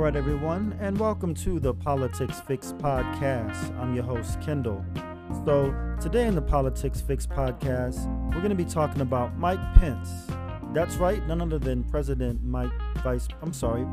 All 0.00 0.04
right, 0.04 0.16
everyone, 0.16 0.74
and 0.80 0.98
welcome 0.98 1.34
to 1.34 1.60
the 1.60 1.74
Politics 1.74 2.40
Fix 2.40 2.72
podcast. 2.72 3.78
I'm 3.78 3.94
your 3.94 4.02
host, 4.02 4.40
Kendall. 4.40 4.82
So, 5.44 5.74
today 6.00 6.26
in 6.26 6.34
the 6.34 6.40
Politics 6.40 7.02
Fix 7.02 7.26
podcast, 7.26 8.06
we're 8.28 8.40
going 8.40 8.48
to 8.48 8.54
be 8.54 8.64
talking 8.64 9.02
about 9.02 9.36
Mike 9.36 9.60
Pence. 9.74 10.08
That's 10.72 10.96
right, 10.96 11.24
none 11.26 11.42
other 11.42 11.58
than 11.58 11.84
President 11.84 12.42
Mike 12.42 12.72
Vice, 13.04 13.28
I'm 13.42 13.52
sorry, 13.52 13.86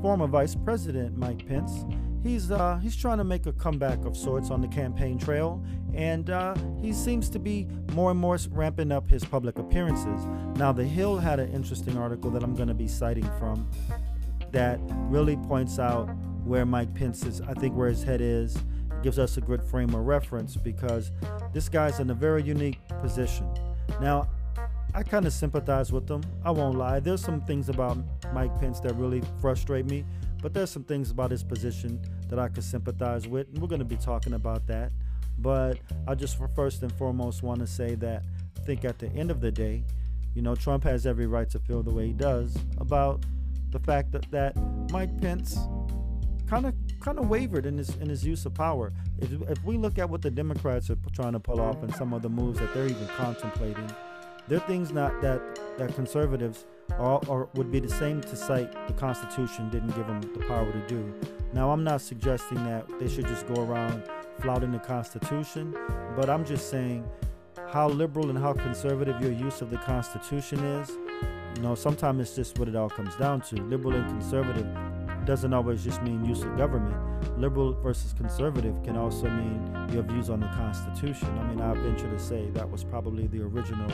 former 0.00 0.26
Vice 0.26 0.54
President 0.54 1.18
Mike 1.18 1.46
Pence. 1.46 1.84
He's 2.22 2.50
uh, 2.50 2.78
he's 2.78 2.96
trying 2.96 3.18
to 3.18 3.24
make 3.24 3.44
a 3.44 3.52
comeback 3.52 4.06
of 4.06 4.16
sorts 4.16 4.50
on 4.50 4.62
the 4.62 4.68
campaign 4.68 5.18
trail, 5.18 5.62
and 5.92 6.30
uh, 6.30 6.54
he 6.80 6.94
seems 6.94 7.28
to 7.28 7.38
be 7.38 7.68
more 7.92 8.10
and 8.10 8.18
more 8.18 8.38
ramping 8.48 8.90
up 8.90 9.10
his 9.10 9.26
public 9.26 9.58
appearances. 9.58 10.24
Now, 10.56 10.72
The 10.72 10.84
Hill 10.84 11.18
had 11.18 11.38
an 11.38 11.52
interesting 11.52 11.98
article 11.98 12.30
that 12.30 12.42
I'm 12.42 12.54
going 12.54 12.68
to 12.68 12.74
be 12.74 12.88
citing 12.88 13.28
from, 13.38 13.68
that 14.52 14.78
really 15.08 15.36
points 15.36 15.78
out 15.78 16.06
where 16.44 16.64
Mike 16.66 16.94
Pence 16.94 17.24
is, 17.24 17.40
I 17.42 17.54
think 17.54 17.76
where 17.76 17.88
his 17.88 18.02
head 18.02 18.20
is, 18.20 18.56
It 18.56 19.02
gives 19.02 19.18
us 19.18 19.36
a 19.36 19.40
good 19.40 19.62
frame 19.62 19.94
of 19.94 20.06
reference 20.06 20.56
because 20.56 21.12
this 21.52 21.68
guy's 21.68 22.00
in 22.00 22.10
a 22.10 22.14
very 22.14 22.42
unique 22.42 22.78
position. 23.00 23.48
Now, 24.00 24.28
I 24.92 25.02
kind 25.02 25.26
of 25.26 25.32
sympathize 25.32 25.92
with 25.92 26.10
him. 26.10 26.22
I 26.44 26.50
won't 26.50 26.76
lie. 26.76 27.00
There's 27.00 27.22
some 27.22 27.40
things 27.42 27.68
about 27.68 27.98
Mike 28.34 28.58
Pence 28.60 28.80
that 28.80 28.94
really 28.94 29.22
frustrate 29.40 29.86
me, 29.86 30.04
but 30.42 30.52
there's 30.52 30.70
some 30.70 30.82
things 30.82 31.10
about 31.10 31.30
his 31.30 31.44
position 31.44 32.00
that 32.28 32.38
I 32.38 32.48
could 32.48 32.64
sympathize 32.64 33.28
with, 33.28 33.48
and 33.48 33.58
we're 33.58 33.68
going 33.68 33.80
to 33.80 33.84
be 33.84 33.96
talking 33.96 34.32
about 34.32 34.66
that. 34.66 34.90
But 35.38 35.78
I 36.08 36.14
just 36.14 36.38
first 36.54 36.82
and 36.82 36.92
foremost 36.92 37.42
want 37.42 37.60
to 37.60 37.66
say 37.66 37.94
that 37.96 38.24
I 38.58 38.60
think 38.62 38.84
at 38.84 38.98
the 38.98 39.08
end 39.12 39.30
of 39.30 39.40
the 39.40 39.52
day, 39.52 39.84
you 40.34 40.42
know, 40.42 40.54
Trump 40.54 40.84
has 40.84 41.06
every 41.06 41.26
right 41.26 41.48
to 41.50 41.58
feel 41.58 41.82
the 41.82 41.92
way 41.92 42.08
he 42.08 42.12
does 42.12 42.56
about 42.78 43.24
the 43.70 43.78
fact 43.80 44.12
that, 44.12 44.30
that 44.30 44.56
Mike 44.90 45.20
Pence 45.20 45.58
kind 46.50 46.66
of 46.66 46.74
kind 46.98 47.18
of 47.18 47.28
wavered 47.28 47.64
in 47.64 47.78
his 47.78 47.96
in 47.96 48.08
his 48.08 48.26
use 48.26 48.44
of 48.44 48.52
power. 48.54 48.92
If, 49.18 49.30
if 49.48 49.64
we 49.64 49.76
look 49.76 49.98
at 49.98 50.10
what 50.10 50.20
the 50.20 50.30
Democrats 50.30 50.90
are 50.90 50.96
trying 51.12 51.32
to 51.32 51.40
pull 51.40 51.60
off 51.60 51.82
and 51.82 51.94
some 51.94 52.12
of 52.12 52.22
the 52.22 52.28
moves 52.28 52.58
that 52.58 52.74
they're 52.74 52.86
even 52.86 53.06
contemplating, 53.16 53.88
they're 54.48 54.58
things 54.60 54.92
not 54.92 55.20
that 55.22 55.40
that 55.78 55.94
conservatives 55.94 56.66
are, 56.98 57.20
are 57.28 57.48
would 57.54 57.70
be 57.70 57.78
the 57.78 57.88
same 57.88 58.20
to 58.20 58.36
cite 58.36 58.72
the 58.88 58.92
Constitution 58.94 59.70
didn't 59.70 59.94
give 59.94 60.06
them 60.08 60.20
the 60.20 60.44
power 60.46 60.70
to 60.70 60.86
do. 60.88 61.14
Now 61.52 61.70
I'm 61.70 61.84
not 61.84 62.00
suggesting 62.00 62.62
that 62.64 62.86
they 62.98 63.08
should 63.08 63.26
just 63.26 63.46
go 63.46 63.62
around 63.62 64.02
flouting 64.40 64.72
the 64.72 64.78
Constitution, 64.78 65.76
but 66.16 66.28
I'm 66.28 66.44
just 66.44 66.68
saying 66.68 67.08
how 67.72 67.88
liberal 67.88 68.30
and 68.30 68.38
how 68.38 68.52
conservative 68.52 69.20
your 69.20 69.32
use 69.32 69.60
of 69.60 69.70
the 69.70 69.76
Constitution 69.78 70.58
is 70.58 70.90
you 71.56 71.62
know, 71.62 71.74
sometimes 71.74 72.20
it's 72.20 72.34
just 72.36 72.58
what 72.58 72.68
it 72.68 72.76
all 72.76 72.90
comes 72.90 73.14
down 73.16 73.40
to. 73.42 73.56
Liberal 73.56 73.94
and 73.94 74.08
conservative 74.08 74.66
doesn't 75.26 75.52
always 75.52 75.84
just 75.84 76.02
mean 76.02 76.24
use 76.24 76.42
of 76.42 76.56
government. 76.56 76.96
Liberal 77.38 77.72
versus 77.82 78.12
conservative 78.12 78.74
can 78.82 78.96
also 78.96 79.28
mean 79.28 79.88
your 79.92 80.02
views 80.02 80.30
on 80.30 80.40
the 80.40 80.48
Constitution. 80.48 81.28
I 81.38 81.44
mean, 81.48 81.60
I 81.60 81.74
venture 81.74 82.10
to 82.10 82.18
say 82.18 82.50
that 82.50 82.70
was 82.70 82.84
probably 82.84 83.26
the 83.26 83.42
original 83.42 83.90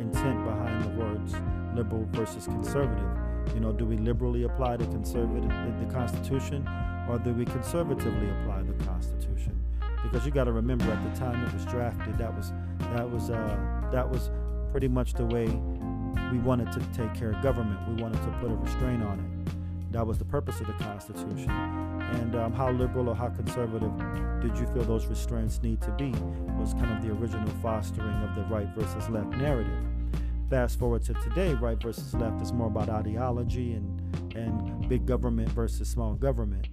intent 0.00 0.44
behind 0.44 0.84
the 0.84 0.88
words 0.90 1.34
liberal 1.74 2.06
versus 2.12 2.44
conservative. 2.44 3.08
You 3.54 3.60
know, 3.60 3.72
do 3.72 3.84
we 3.86 3.96
liberally 3.96 4.44
apply 4.44 4.76
the 4.76 4.86
conservative 4.86 5.50
the, 5.80 5.92
Constitution, 5.92 6.68
or 7.08 7.18
do 7.18 7.32
we 7.32 7.44
conservatively 7.44 8.28
apply 8.30 8.62
the 8.62 8.84
Constitution? 8.84 9.58
Because 10.02 10.24
you 10.24 10.32
got 10.32 10.44
to 10.44 10.52
remember, 10.52 10.84
at 10.84 11.12
the 11.12 11.18
time 11.18 11.44
it 11.44 11.52
was 11.52 11.64
drafted, 11.64 12.18
that 12.18 12.34
was 12.34 12.52
that 12.94 13.10
was 13.10 13.30
uh, 13.30 13.88
that 13.92 14.08
was 14.08 14.30
pretty 14.70 14.88
much 14.88 15.14
the 15.14 15.24
way 15.24 15.46
we 16.32 16.38
wanted 16.38 16.70
to 16.72 16.80
take 16.92 17.14
care 17.14 17.32
of 17.32 17.42
government. 17.42 17.78
We 17.88 18.02
wanted 18.02 18.22
to 18.22 18.28
put 18.40 18.50
a 18.50 18.54
restraint 18.54 19.02
on 19.02 19.18
it. 19.18 19.92
That 19.92 20.06
was 20.06 20.18
the 20.18 20.24
purpose 20.24 20.60
of 20.60 20.66
the 20.66 20.74
Constitution. 20.74 21.50
And 21.50 22.36
um, 22.36 22.52
how 22.52 22.70
liberal 22.70 23.08
or 23.08 23.14
how 23.14 23.28
conservative 23.28 23.92
did 24.42 24.58
you 24.58 24.66
feel 24.66 24.84
those 24.84 25.06
restraints 25.06 25.62
need 25.62 25.80
to 25.82 25.90
be 25.92 26.10
was 26.58 26.74
kind 26.74 26.92
of 26.92 27.02
the 27.02 27.12
original 27.12 27.48
fostering 27.62 28.22
of 28.22 28.34
the 28.34 28.42
right 28.54 28.68
versus 28.76 29.08
left 29.08 29.30
narrative. 29.30 29.82
Fast 30.50 30.78
forward 30.78 31.02
to 31.04 31.14
today, 31.14 31.54
right 31.54 31.80
versus 31.82 32.14
left 32.14 32.40
is 32.42 32.52
more 32.52 32.68
about 32.68 32.88
ideology 32.88 33.72
and, 33.72 34.34
and 34.34 34.88
big 34.88 35.06
government 35.06 35.48
versus 35.50 35.88
small 35.88 36.14
government. 36.14 36.68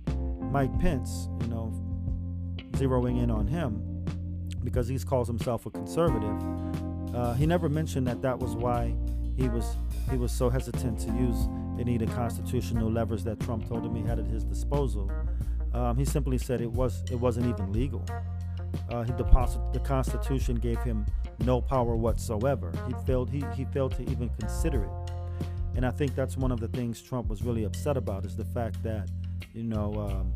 Mike 0.52 0.78
Pence, 0.80 1.30
you 1.42 1.48
know, 1.48 1.74
zeroing 2.72 3.22
in 3.22 3.32
on 3.32 3.48
him 3.48 3.82
because 4.64 4.88
he 4.88 4.98
calls 5.00 5.28
himself 5.28 5.66
a 5.66 5.70
conservative. 5.70 6.36
Uh, 7.14 7.34
he 7.34 7.46
never 7.46 7.70
mentioned 7.70 8.08
that 8.08 8.22
that 8.22 8.40
was 8.40 8.56
why 8.56 8.94
he 9.36 9.50
was 9.50 9.76
he 10.10 10.18
was 10.18 10.32
so 10.32 10.50
hesitant 10.50 11.00
to 11.00 11.08
use 11.14 11.48
any 11.80 11.96
of 11.96 12.08
the 12.08 12.16
constitutional 12.16 12.92
levers 12.92 13.24
that 13.24 13.40
Trump 13.40 13.68
told 13.68 13.86
him 13.86 13.96
he 13.96 14.04
had 14.04 14.20
at 14.20 14.28
his 14.28 14.44
disposal. 14.44 15.12
Um, 15.74 15.98
he 15.98 16.06
simply 16.06 16.38
said 16.38 16.62
it 16.62 16.72
was 16.72 17.04
it 17.12 17.20
wasn't 17.20 17.48
even 17.48 17.72
legal. 17.72 18.06
Uh, 18.90 19.04
he 19.04 19.12
the 19.12 19.82
Constitution 19.84 20.56
gave 20.56 20.80
him 20.84 21.06
no 21.44 21.62
power 21.62 21.96
whatsoever. 21.96 22.72
He 22.88 22.94
failed 23.06 23.30
he, 23.30 23.44
he 23.56 23.66
failed 23.66 23.96
to 23.96 24.04
even 24.04 24.30
consider 24.40 24.84
it. 24.84 25.12
And 25.76 25.86
I 25.86 25.92
think 25.92 26.16
that's 26.16 26.38
one 26.38 26.52
of 26.52 26.62
the 26.62 26.70
things 26.70 27.02
Trump 27.02 27.28
was 27.28 27.44
really 27.44 27.66
upset 27.66 27.98
about 27.98 28.26
is 28.26 28.38
the 28.38 28.46
fact 28.46 28.82
that, 28.84 29.10
you 29.54 29.64
know, 29.64 29.94
um, 30.10 30.34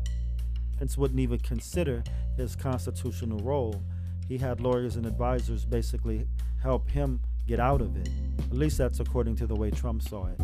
Pence 0.78 0.98
wouldn't 0.98 1.18
even 1.18 1.38
consider 1.38 2.02
his 2.36 2.54
constitutional 2.54 3.38
role. 3.38 3.82
He 4.28 4.36
had 4.36 4.60
lawyers 4.60 4.96
and 4.96 5.06
advisors 5.06 5.64
basically 5.64 6.26
help 6.62 6.90
him 6.90 7.20
get 7.50 7.58
out 7.58 7.80
of 7.80 7.96
it. 7.96 8.08
At 8.38 8.56
least 8.56 8.78
that's 8.78 9.00
according 9.00 9.34
to 9.36 9.46
the 9.46 9.56
way 9.56 9.72
Trump 9.72 10.02
saw 10.02 10.26
it. 10.26 10.38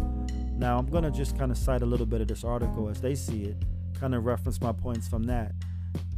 Now, 0.59 0.77
I'm 0.77 0.87
going 0.87 1.05
to 1.05 1.11
just 1.13 1.39
kind 1.39 1.53
of 1.53 1.57
cite 1.57 1.83
a 1.83 1.87
little 1.87 2.05
bit 2.05 2.21
of 2.21 2.27
this 2.27 2.43
article 2.43 2.89
as 2.89 3.01
they 3.01 3.15
see 3.15 3.45
it, 3.45 3.57
kind 3.95 4.13
of 4.13 4.27
reference 4.27 4.61
my 4.61 4.73
points 4.73 5.07
from 5.07 5.23
that. 5.25 5.53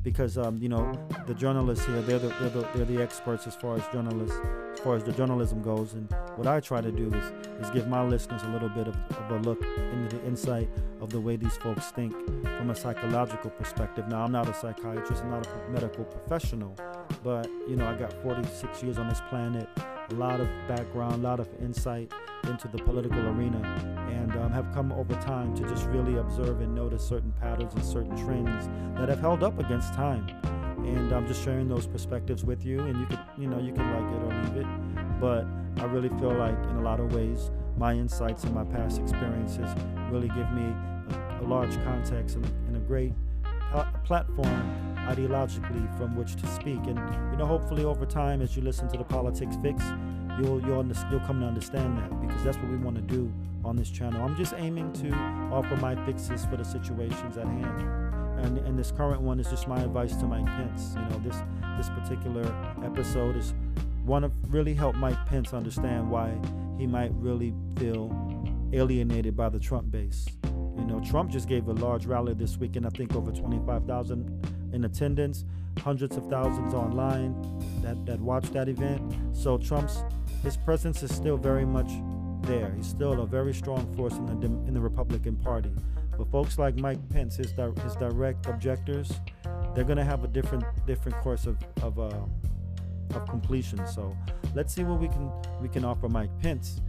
Because, 0.03 0.39
um, 0.39 0.57
you 0.57 0.71
know, 0.71 0.91
the 1.27 1.35
journalists 1.35 1.85
here, 1.85 2.01
they're 2.01 2.19
the, 2.19 2.29
they're, 2.41 2.49
the, 2.49 2.69
they're 2.75 2.85
the 2.87 3.03
experts 3.03 3.47
as 3.47 3.55
far 3.55 3.77
as 3.77 3.83
journalists, 3.93 4.39
as 4.73 4.81
far 4.81 4.97
as 4.97 5.05
the 5.05 5.13
journalism 5.13 5.61
goes. 5.61 5.93
And 5.93 6.11
what 6.37 6.47
I 6.47 6.59
try 6.61 6.81
to 6.81 6.91
do 6.91 7.13
is, 7.13 7.25
is 7.61 7.71
give 7.71 7.87
my 7.87 8.03
listeners 8.03 8.43
a 8.45 8.49
little 8.49 8.71
bit 8.71 8.89
of, 8.89 8.97
of 9.11 9.31
a 9.31 9.39
look 9.41 9.63
into 9.93 10.17
the 10.17 10.25
insight 10.25 10.71
of 11.03 11.11
the 11.11 11.21
way 11.21 11.37
these 11.37 11.57
folks 11.59 11.91
think 11.91 12.15
from 12.57 12.71
a 12.71 12.75
psychological 12.75 13.51
perspective. 13.51 14.09
Now, 14.09 14.25
I'm 14.25 14.33
not 14.33 14.49
a 14.49 14.55
psychiatrist, 14.55 15.23
I'm 15.23 15.31
not 15.33 15.47
a 15.47 15.71
medical 15.71 16.05
professional, 16.05 16.75
but, 17.23 17.47
you 17.69 17.77
know, 17.77 17.87
I 17.87 17.95
got 17.95 18.15
46 18.23 18.83
years 18.83 18.97
on 18.97 19.11
this 19.11 19.21
planet 19.29 19.69
a 20.11 20.15
lot 20.15 20.41
of 20.41 20.49
background, 20.67 21.15
a 21.15 21.29
lot 21.29 21.41
of 21.41 21.49
insight 21.61 22.13
into 22.45 22.69
the 22.69 22.79
political 22.79 23.21
arena, 23.29 23.61
and 24.11 24.33
um, 24.37 24.51
have 24.51 24.73
come 24.73 24.93
over 24.93 25.15
time 25.15 25.55
to 25.57 25.63
just 25.69 25.87
really 25.87 26.17
observe 26.19 26.61
and 26.61 26.75
notice 26.75 27.07
certain 27.07 27.33
patterns 27.41 27.75
and 27.75 27.85
certain 27.85 28.17
trends 28.17 28.69
that 28.99 29.09
have 29.09 29.21
held 29.21 29.43
up 29.43 29.59
against 29.59 29.93
time. 29.95 30.27
And 30.79 31.13
I'm 31.13 31.27
just 31.27 31.45
sharing 31.45 31.69
those 31.69 31.87
perspectives 31.87 32.45
with 32.45 32.65
you, 32.65 32.81
and 32.81 32.99
you 32.99 33.07
could, 33.07 33.21
you 33.37 33.49
know, 33.49 33.59
you 33.59 33.73
can 33.73 33.85
like 33.93 34.15
it 34.15 34.23
or 34.25 34.43
leave 34.45 34.67
it. 34.67 35.21
But 35.21 35.47
I 35.83 35.87
really 35.87 36.09
feel 36.21 36.33
like, 36.33 36.57
in 36.71 36.77
a 36.77 36.83
lot 36.83 37.01
of 37.01 37.15
ways, 37.15 37.51
my 37.77 37.93
insights 37.93 38.45
and 38.45 38.55
my 38.55 38.65
past 38.65 39.01
experiences 39.01 39.69
really 40.11 40.29
give 40.29 40.51
me 40.53 40.65
a, 40.65 41.41
a 41.43 41.45
large 41.47 41.75
context 41.85 42.37
and, 42.37 42.45
and 42.67 42.77
a 42.77 42.81
great 42.81 43.13
platform 44.05 44.88
ideologically 45.09 45.97
from 45.97 46.15
which 46.17 46.37
to 46.37 46.47
speak. 46.49 46.81
And 46.87 46.99
you 47.33 47.39
know, 47.39 47.47
hopefully 47.47 47.85
over 47.85 48.07
time, 48.07 48.43
as 48.43 48.57
you 48.57 48.63
listen 48.63 48.89
to 48.89 48.99
the 48.99 49.05
Politics 49.05 49.57
Fix, 49.63 49.83
you'll 50.39 50.61
you'll 50.67 50.87
you'll 51.11 51.21
come 51.21 51.41
to 51.41 51.47
understand 51.47 51.99
that 51.99 52.21
because 52.21 52.45
that's 52.45 52.59
what 52.59 52.71
we 52.71 52.77
want 52.77 52.97
to 52.97 53.03
do 53.03 53.33
on 53.65 53.77
this 53.77 53.91
channel. 53.91 54.23
I'm 54.23 54.37
just 54.37 54.55
aiming 54.57 54.93
to 54.95 55.11
offer 55.53 55.77
my 55.77 55.95
fixes 56.07 56.45
for 56.45 56.57
the 56.57 56.65
situations 56.65 57.37
at 57.37 57.47
hand. 57.47 58.05
And, 58.39 58.59
and 58.59 58.79
this 58.79 58.93
current 58.93 59.21
one 59.21 59.41
is 59.41 59.49
just 59.49 59.67
my 59.67 59.81
advice 59.81 60.15
to 60.17 60.25
Mike 60.27 60.47
Pence. 60.47 60.95
You 60.95 61.03
know, 61.03 61.21
this 61.25 61.43
this 61.77 61.89
particular 61.91 62.45
episode 62.85 63.37
is 63.37 63.55
want 64.05 64.25
to 64.25 64.31
really 64.49 64.75
help 64.75 64.95
Mike 64.95 65.19
Pence 65.27 65.53
understand 65.53 66.11
why 66.11 66.33
he 66.79 66.87
might 66.87 67.13
really 67.15 67.53
feel 67.77 68.11
alienated 68.73 69.37
by 69.37 69.49
the 69.49 69.59
Trump 69.59 69.91
base. 69.91 70.27
You 70.45 70.85
know, 70.85 71.01
Trump 71.01 71.31
just 71.31 71.49
gave 71.49 71.67
a 71.67 71.73
large 71.73 72.07
rally 72.07 72.35
this 72.35 72.57
weekend, 72.57 72.87
I 72.87 72.91
think 72.91 73.15
over 73.17 73.33
25,000 73.33 74.58
in 74.73 74.85
attendance, 74.85 75.45
hundreds 75.79 76.17
of 76.17 76.27
thousands 76.29 76.75
online 76.75 77.35
that, 77.83 78.05
that 78.07 78.21
watched 78.21 78.53
that 78.53 78.69
event. 78.69 79.03
So 79.33 79.59
Trump's 79.59 80.03
his 80.43 80.57
presence 80.57 81.03
is 81.03 81.15
still 81.15 81.37
very 81.37 81.67
much 81.67 81.91
there. 82.43 82.73
He's 82.77 82.87
still 82.87 83.21
a 83.21 83.27
very 83.27 83.53
strong 83.53 83.93
force 83.97 84.15
in 84.15 84.27
the 84.27 84.47
in 84.47 84.75
the 84.75 84.81
Republican 84.81 85.37
Party. 85.37 85.73
But 86.17 86.31
folks 86.31 86.59
like 86.59 86.77
Mike 86.77 86.99
Pence, 87.11 87.37
his 87.37 87.53
his 87.83 87.97
direct 87.97 88.47
objectors, 88.47 89.13
they're 89.75 89.85
going 89.85 89.99
to 89.99 90.05
have 90.05 90.25
a 90.25 90.29
different 90.29 90.65
different 90.87 91.19
course 91.19 91.47
of 91.47 91.57
of, 91.83 91.99
uh, 91.99 92.11
of 93.15 93.29
completion. 93.29 93.87
So 93.87 94.17
let's 94.55 94.75
see 94.75 94.85
what 94.85 95.01
we 95.01 95.09
can 95.09 95.31
we 95.61 95.69
can 95.69 95.85
offer 95.85 96.09
Mike 96.09 96.31
Pence. 96.41 96.81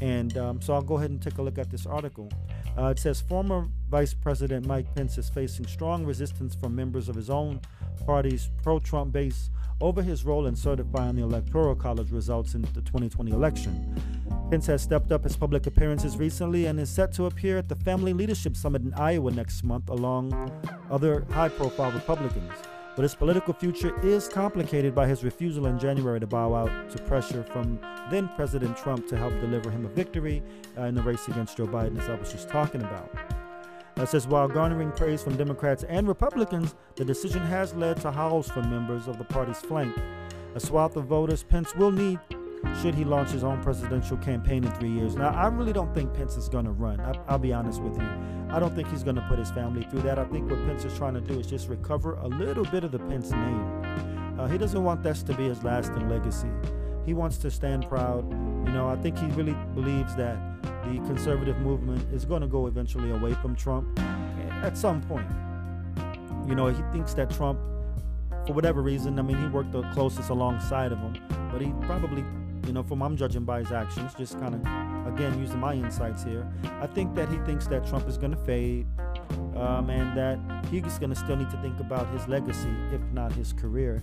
And 0.00 0.36
um, 0.38 0.60
so 0.60 0.74
I'll 0.74 0.82
go 0.82 0.96
ahead 0.96 1.10
and 1.10 1.20
take 1.20 1.38
a 1.38 1.42
look 1.42 1.58
at 1.58 1.70
this 1.70 1.86
article. 1.86 2.30
Uh, 2.78 2.90
it 2.90 2.98
says 2.98 3.20
former 3.20 3.68
Vice 3.90 4.14
President 4.14 4.64
Mike 4.64 4.94
Pence 4.94 5.18
is 5.18 5.28
facing 5.28 5.66
strong 5.66 6.04
resistance 6.04 6.54
from 6.54 6.76
members 6.76 7.08
of 7.08 7.16
his 7.16 7.28
own 7.28 7.60
party's 8.06 8.50
pro 8.62 8.78
Trump 8.78 9.12
base 9.12 9.50
over 9.80 10.00
his 10.00 10.24
role 10.24 10.46
in 10.46 10.54
certifying 10.54 11.16
the 11.16 11.22
Electoral 11.22 11.74
College 11.74 12.10
results 12.12 12.54
in 12.54 12.62
the 12.62 12.82
2020 12.82 13.32
election. 13.32 14.00
Pence 14.50 14.66
has 14.66 14.80
stepped 14.80 15.10
up 15.10 15.24
his 15.24 15.36
public 15.36 15.66
appearances 15.66 16.16
recently 16.16 16.66
and 16.66 16.78
is 16.78 16.88
set 16.88 17.12
to 17.12 17.26
appear 17.26 17.58
at 17.58 17.68
the 17.68 17.76
Family 17.76 18.12
Leadership 18.12 18.56
Summit 18.56 18.82
in 18.82 18.94
Iowa 18.94 19.32
next 19.32 19.64
month, 19.64 19.88
along 19.88 20.32
other 20.88 21.26
high 21.30 21.48
profile 21.48 21.90
Republicans. 21.90 22.52
But 22.98 23.04
his 23.04 23.14
political 23.14 23.54
future 23.54 23.96
is 24.04 24.26
complicated 24.26 24.92
by 24.92 25.06
his 25.06 25.22
refusal 25.22 25.66
in 25.66 25.78
January 25.78 26.18
to 26.18 26.26
bow 26.26 26.52
out 26.52 26.90
to 26.90 26.98
pressure 27.04 27.44
from 27.44 27.78
then 28.10 28.28
President 28.34 28.76
Trump 28.76 29.06
to 29.06 29.16
help 29.16 29.32
deliver 29.38 29.70
him 29.70 29.84
a 29.84 29.88
victory 29.88 30.42
uh, 30.76 30.82
in 30.82 30.96
the 30.96 31.02
race 31.02 31.28
against 31.28 31.56
Joe 31.56 31.68
Biden, 31.68 31.96
as 32.02 32.08
I 32.08 32.16
was 32.16 32.32
just 32.32 32.48
talking 32.48 32.80
about. 32.80 33.08
It 33.98 34.08
says 34.08 34.26
while 34.26 34.48
garnering 34.48 34.90
praise 34.90 35.22
from 35.22 35.36
Democrats 35.36 35.84
and 35.84 36.08
Republicans, 36.08 36.74
the 36.96 37.04
decision 37.04 37.42
has 37.42 37.72
led 37.72 38.00
to 38.00 38.10
howls 38.10 38.48
from 38.48 38.68
members 38.68 39.06
of 39.06 39.16
the 39.16 39.24
party's 39.24 39.60
flank. 39.60 39.96
A 40.56 40.58
swath 40.58 40.96
of 40.96 41.04
voters 41.04 41.44
Pence 41.44 41.76
will 41.76 41.92
need 41.92 42.18
should 42.80 42.94
he 42.94 43.04
launch 43.04 43.30
his 43.30 43.44
own 43.44 43.62
presidential 43.62 44.16
campaign 44.18 44.64
in 44.64 44.70
three 44.72 44.90
years. 44.90 45.16
Now, 45.16 45.30
I 45.30 45.46
really 45.48 45.72
don't 45.72 45.92
think 45.94 46.12
Pence 46.14 46.36
is 46.36 46.48
going 46.48 46.64
to 46.64 46.70
run. 46.70 47.00
I, 47.00 47.32
will 47.32 47.38
be 47.38 47.52
honest 47.52 47.80
with 47.82 47.96
you. 47.96 48.08
I 48.50 48.58
don't 48.58 48.74
think 48.74 48.88
he's 48.88 49.02
going 49.02 49.16
to 49.16 49.26
put 49.28 49.38
his 49.38 49.50
family 49.50 49.86
through 49.90 50.02
that. 50.02 50.18
I 50.18 50.24
think 50.24 50.50
what 50.50 50.64
Pence 50.66 50.84
is 50.84 50.96
trying 50.96 51.14
to 51.14 51.20
do 51.20 51.38
is 51.38 51.46
just 51.46 51.68
recover 51.68 52.14
a 52.14 52.28
little 52.28 52.64
bit 52.64 52.84
of 52.84 52.92
the 52.92 52.98
Pence 52.98 53.30
name. 53.30 54.36
Uh, 54.38 54.46
he 54.46 54.58
doesn't 54.58 54.82
want 54.82 55.02
this 55.02 55.22
to 55.24 55.34
be 55.34 55.44
his 55.44 55.62
lasting 55.64 56.08
legacy. 56.08 56.48
He 57.04 57.14
wants 57.14 57.38
to 57.38 57.50
stand 57.50 57.88
proud. 57.88 58.30
You 58.66 58.72
know, 58.72 58.88
I 58.88 58.96
think 58.96 59.18
he 59.18 59.26
really 59.28 59.56
believes 59.74 60.14
that 60.16 60.36
the 60.62 60.94
conservative 61.06 61.58
movement 61.58 62.12
is 62.12 62.24
going 62.24 62.42
to 62.42 62.46
go 62.46 62.66
eventually 62.66 63.10
away 63.10 63.34
from 63.34 63.56
Trump 63.56 63.98
at 64.62 64.76
some 64.76 65.00
point. 65.02 65.28
You 66.48 66.54
know, 66.54 66.68
he 66.68 66.82
thinks 66.92 67.14
that 67.14 67.30
Trump, 67.30 67.58
for 68.46 68.52
whatever 68.52 68.82
reason, 68.82 69.18
I 69.18 69.22
mean, 69.22 69.38
he 69.38 69.46
worked 69.48 69.72
the 69.72 69.82
closest 69.92 70.30
alongside 70.30 70.92
of 70.92 70.98
him, 70.98 71.18
but 71.52 71.60
he 71.60 71.72
probably 71.82 72.24
you 72.66 72.72
know, 72.72 72.82
from 72.82 73.02
I'm 73.02 73.16
judging 73.16 73.44
by 73.44 73.60
his 73.60 73.72
actions, 73.72 74.14
just 74.14 74.38
kind 74.38 74.54
of, 74.54 74.60
again, 75.12 75.38
using 75.40 75.58
my 75.58 75.74
insights 75.74 76.22
here, 76.22 76.46
I 76.80 76.86
think 76.86 77.14
that 77.14 77.28
he 77.28 77.38
thinks 77.38 77.66
that 77.68 77.86
Trump 77.86 78.08
is 78.08 78.18
going 78.18 78.32
to 78.32 78.44
fade 78.44 78.86
um, 79.56 79.90
and 79.90 80.16
that 80.16 80.38
he's 80.70 80.98
going 80.98 81.10
to 81.10 81.16
still 81.16 81.36
need 81.36 81.50
to 81.50 81.56
think 81.62 81.78
about 81.80 82.08
his 82.12 82.26
legacy, 82.28 82.74
if 82.92 83.00
not 83.12 83.32
his 83.32 83.52
career. 83.52 84.02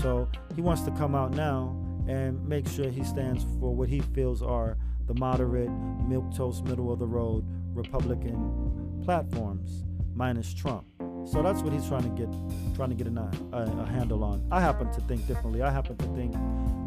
So 0.00 0.28
he 0.54 0.60
wants 0.60 0.82
to 0.82 0.90
come 0.92 1.14
out 1.14 1.32
now 1.32 1.76
and 2.08 2.46
make 2.46 2.68
sure 2.68 2.88
he 2.88 3.04
stands 3.04 3.44
for 3.58 3.74
what 3.74 3.88
he 3.88 4.00
feels 4.00 4.42
are 4.42 4.76
the 5.06 5.14
moderate, 5.14 5.70
milk 6.08 6.34
toast, 6.34 6.64
middle 6.64 6.92
of 6.92 6.98
the 6.98 7.06
road 7.06 7.44
Republican 7.74 9.00
platforms, 9.04 9.84
minus 10.14 10.54
Trump. 10.54 10.86
So 11.26 11.42
that's 11.42 11.62
what 11.62 11.72
he's 11.72 11.86
trying 11.88 12.02
to 12.02 12.08
get, 12.10 12.30
trying 12.74 12.90
to 12.90 12.94
get 12.94 13.06
a, 13.06 13.30
a, 13.52 13.82
a 13.82 13.86
handle 13.86 14.22
on. 14.24 14.46
I 14.50 14.60
happen 14.60 14.92
to 14.92 15.00
think 15.02 15.26
differently. 15.26 15.62
I 15.62 15.70
happen 15.70 15.96
to 15.96 16.06
think 16.14 16.34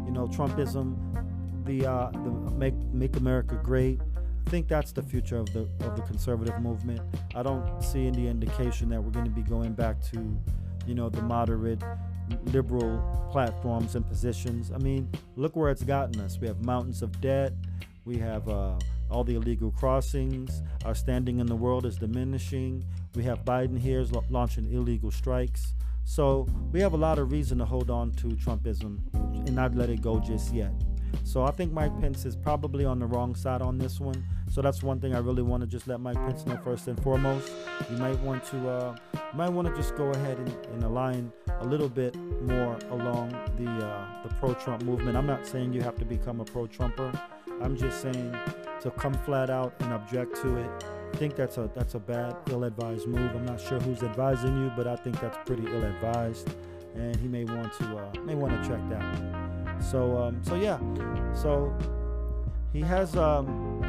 you 0.08 0.14
know, 0.14 0.26
Trumpism, 0.26 0.96
the 1.66 1.86
uh, 1.86 2.10
the 2.10 2.30
make 2.56 2.74
make 2.92 3.16
America 3.16 3.60
great. 3.62 4.00
I 4.46 4.50
think 4.50 4.66
that's 4.66 4.90
the 4.90 5.02
future 5.02 5.36
of 5.36 5.52
the 5.52 5.68
of 5.84 5.96
the 5.96 6.02
conservative 6.02 6.58
movement. 6.60 7.02
I 7.34 7.42
don't 7.42 7.82
see 7.84 8.06
any 8.06 8.26
indication 8.26 8.88
that 8.88 9.04
we're 9.04 9.10
going 9.10 9.26
to 9.26 9.30
be 9.30 9.42
going 9.42 9.74
back 9.74 10.00
to, 10.12 10.38
you 10.86 10.94
know, 10.94 11.10
the 11.10 11.20
moderate 11.20 11.82
liberal 12.46 13.28
platforms 13.30 13.96
and 13.96 14.08
positions. 14.08 14.72
I 14.74 14.78
mean, 14.78 15.10
look 15.36 15.54
where 15.56 15.70
it's 15.70 15.84
gotten 15.84 16.18
us. 16.22 16.38
We 16.40 16.46
have 16.46 16.64
mountains 16.64 17.02
of 17.02 17.20
debt. 17.20 17.52
We 18.06 18.16
have 18.16 18.48
uh, 18.48 18.78
all 19.10 19.24
the 19.24 19.34
illegal 19.34 19.72
crossings. 19.72 20.62
Our 20.86 20.94
standing 20.94 21.38
in 21.38 21.46
the 21.46 21.56
world 21.56 21.84
is 21.84 21.96
diminishing. 21.96 22.82
We 23.14 23.24
have 23.24 23.44
Biden 23.44 23.78
here 23.78 24.02
launching 24.30 24.72
illegal 24.72 25.10
strikes. 25.10 25.74
So 26.08 26.46
we 26.72 26.80
have 26.80 26.94
a 26.94 26.96
lot 26.96 27.18
of 27.18 27.32
reason 27.32 27.58
to 27.58 27.66
hold 27.66 27.90
on 27.90 28.12
to 28.12 28.28
Trumpism 28.28 28.98
and 29.12 29.54
not 29.54 29.74
let 29.74 29.90
it 29.90 30.00
go 30.00 30.18
just 30.18 30.54
yet. 30.54 30.72
So 31.22 31.42
I 31.42 31.50
think 31.50 31.70
Mike 31.70 32.00
Pence 32.00 32.24
is 32.24 32.34
probably 32.34 32.86
on 32.86 32.98
the 32.98 33.04
wrong 33.04 33.34
side 33.34 33.60
on 33.60 33.76
this 33.76 34.00
one. 34.00 34.24
So 34.50 34.62
that's 34.62 34.82
one 34.82 35.00
thing 35.00 35.14
I 35.14 35.18
really 35.18 35.42
want 35.42 35.60
to 35.60 35.66
just 35.66 35.86
let 35.86 36.00
Mike 36.00 36.16
Pence 36.16 36.46
know 36.46 36.56
first 36.64 36.88
and 36.88 36.98
foremost. 37.02 37.52
You 37.90 37.98
might 37.98 38.18
want 38.20 38.42
to, 38.46 38.68
uh, 38.70 38.96
you 39.12 39.36
might 39.38 39.50
want 39.50 39.68
to 39.68 39.74
just 39.74 39.96
go 39.96 40.04
ahead 40.04 40.38
and, 40.38 40.48
and, 40.72 40.82
align 40.82 41.30
a 41.60 41.66
little 41.66 41.90
bit 41.90 42.16
more 42.40 42.78
along 42.90 43.32
the 43.58 43.68
uh, 43.70 44.22
the 44.22 44.34
pro-Trump 44.36 44.84
movement. 44.84 45.14
I'm 45.14 45.26
not 45.26 45.46
saying 45.46 45.74
you 45.74 45.82
have 45.82 45.98
to 45.98 46.06
become 46.06 46.40
a 46.40 46.44
pro-Trumper. 46.44 47.12
I'm 47.62 47.76
just 47.76 48.00
saying 48.00 48.36
to 48.80 48.90
come 48.92 49.14
flat 49.14 49.50
out 49.50 49.74
and 49.80 49.92
object 49.92 50.36
to 50.42 50.56
it 50.56 50.84
I 51.12 51.16
think 51.16 51.36
that's 51.36 51.56
a 51.58 51.70
that's 51.74 51.94
a 51.94 51.98
bad, 51.98 52.36
ill-advised 52.50 53.06
move. 53.06 53.30
I'm 53.34 53.46
not 53.46 53.60
sure 53.60 53.80
who's 53.80 54.02
advising 54.02 54.56
you, 54.56 54.72
but 54.76 54.86
I 54.86 54.96
think 54.96 55.20
that's 55.20 55.36
pretty 55.46 55.66
ill-advised, 55.66 56.48
and 56.94 57.16
he 57.16 57.26
may 57.26 57.44
want 57.44 57.72
to 57.78 57.98
uh, 57.98 58.20
may 58.24 58.34
want 58.34 58.62
to 58.62 58.68
check 58.68 58.80
that. 58.90 59.82
So 59.82 60.16
um, 60.16 60.40
so 60.44 60.54
yeah, 60.54 60.78
so 61.34 61.76
he 62.72 62.82
has 62.82 63.16
um, 63.16 63.82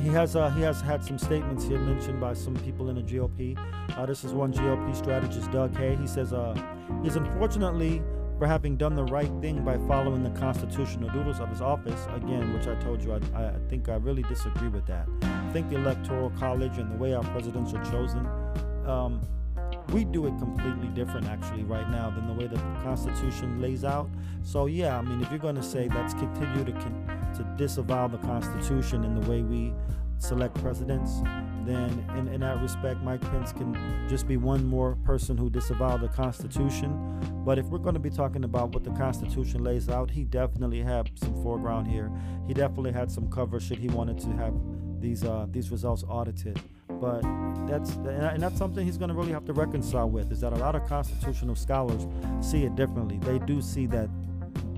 he 0.00 0.08
has 0.08 0.36
uh, 0.36 0.50
he 0.50 0.60
has 0.62 0.80
had 0.80 1.02
some 1.02 1.18
statements 1.18 1.64
here 1.64 1.78
mentioned 1.78 2.20
by 2.20 2.34
some 2.34 2.54
people 2.56 2.90
in 2.90 2.96
the 2.96 3.02
GOP. 3.02 3.56
Uh, 3.96 4.04
this 4.06 4.24
is 4.24 4.34
one 4.34 4.52
GOP 4.52 4.94
strategist, 4.94 5.50
Doug 5.52 5.74
Heye. 5.74 5.96
He 5.98 6.06
says 6.06 6.32
uh, 6.32 6.54
he's 7.02 7.16
unfortunately 7.16 8.02
for 8.40 8.46
having 8.46 8.74
done 8.74 8.96
the 8.96 9.04
right 9.04 9.30
thing 9.42 9.62
by 9.62 9.76
following 9.86 10.24
the 10.24 10.30
constitutional 10.30 11.10
duties 11.10 11.40
of 11.40 11.50
his 11.50 11.60
office. 11.60 12.06
Again, 12.14 12.54
which 12.54 12.66
I 12.66 12.74
told 12.76 13.04
you, 13.04 13.12
I, 13.12 13.18
I 13.38 13.52
think 13.68 13.90
I 13.90 13.96
really 13.96 14.22
disagree 14.22 14.68
with 14.68 14.86
that. 14.86 15.06
I 15.20 15.50
think 15.52 15.68
the 15.68 15.76
Electoral 15.76 16.30
College 16.30 16.78
and 16.78 16.90
the 16.90 16.96
way 16.96 17.12
our 17.12 17.22
presidents 17.22 17.74
are 17.74 17.84
chosen, 17.84 18.26
um, 18.86 19.20
we 19.92 20.06
do 20.06 20.26
it 20.26 20.38
completely 20.38 20.88
different 20.88 21.26
actually 21.26 21.64
right 21.64 21.88
now 21.90 22.08
than 22.08 22.26
the 22.28 22.32
way 22.32 22.46
the 22.46 22.56
Constitution 22.82 23.60
lays 23.60 23.84
out. 23.84 24.08
So 24.42 24.64
yeah, 24.64 24.96
I 24.96 25.02
mean, 25.02 25.20
if 25.20 25.28
you're 25.28 25.38
going 25.38 25.56
to 25.56 25.62
say 25.62 25.90
let's 25.94 26.14
continue 26.14 26.64
to 26.64 26.72
con- 26.72 27.32
to 27.36 27.44
disavow 27.58 28.08
the 28.08 28.18
Constitution 28.18 29.04
and 29.04 29.22
the 29.22 29.30
way 29.30 29.42
we 29.42 29.74
select 30.16 30.54
presidents, 30.62 31.20
then 31.66 32.04
in, 32.16 32.28
in 32.28 32.40
that 32.40 32.60
respect, 32.60 33.02
Mike 33.02 33.20
Pence 33.20 33.52
can 33.52 33.76
just 34.08 34.26
be 34.26 34.36
one 34.36 34.64
more 34.64 34.96
person 35.04 35.36
who 35.36 35.50
disavowed 35.50 36.00
the 36.00 36.08
Constitution. 36.08 37.20
But 37.44 37.58
if 37.58 37.66
we're 37.66 37.78
going 37.78 37.94
to 37.94 38.00
be 38.00 38.10
talking 38.10 38.44
about 38.44 38.72
what 38.72 38.84
the 38.84 38.90
Constitution 38.92 39.62
lays 39.62 39.88
out, 39.88 40.10
he 40.10 40.24
definitely 40.24 40.80
had 40.80 41.10
some 41.18 41.34
foreground 41.42 41.88
here. 41.88 42.10
He 42.46 42.54
definitely 42.54 42.92
had 42.92 43.10
some 43.10 43.30
cover 43.30 43.60
should 43.60 43.78
he 43.78 43.88
wanted 43.88 44.18
to 44.20 44.28
have 44.30 44.54
these 45.00 45.24
uh, 45.24 45.46
these 45.50 45.70
results 45.70 46.04
audited. 46.08 46.60
But 46.88 47.22
that's 47.66 47.90
and 47.96 48.42
that's 48.42 48.58
something 48.58 48.84
he's 48.84 48.98
going 48.98 49.08
to 49.08 49.14
really 49.14 49.32
have 49.32 49.44
to 49.46 49.52
reconcile 49.52 50.08
with. 50.08 50.32
Is 50.32 50.40
that 50.40 50.52
a 50.52 50.56
lot 50.56 50.74
of 50.74 50.86
constitutional 50.86 51.56
scholars 51.56 52.06
see 52.40 52.64
it 52.64 52.74
differently? 52.74 53.18
They 53.18 53.38
do 53.38 53.60
see 53.60 53.86
that 53.86 54.08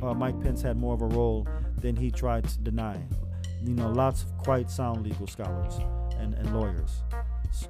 uh, 0.02 0.14
Mike 0.14 0.40
Pence 0.40 0.62
had 0.62 0.76
more 0.76 0.94
of 0.94 1.02
a 1.02 1.06
role 1.06 1.46
than 1.78 1.96
he 1.96 2.10
tried 2.10 2.48
to 2.48 2.58
deny. 2.58 2.98
You 3.62 3.74
know, 3.74 3.90
lots 3.90 4.24
of 4.24 4.36
quite 4.38 4.70
sound 4.70 5.04
legal 5.04 5.26
scholars 5.26 5.78
and, 6.22 6.34
and 6.34 6.54
lawyers 6.54 7.02